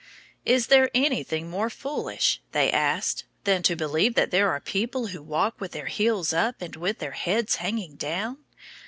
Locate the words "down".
7.97-8.39